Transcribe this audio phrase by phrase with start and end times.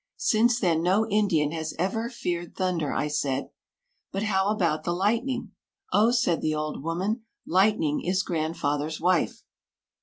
[0.17, 3.51] Since then no Indian has ever feared thunder." I said,
[4.11, 5.51] "But how about the lightning?"
[5.93, 9.43] "Oh," said the old woman, "lightning is grandfather's wife."